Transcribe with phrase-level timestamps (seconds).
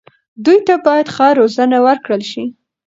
[0.45, 2.43] دوی ته باید ښه روزنه ورکړل شي.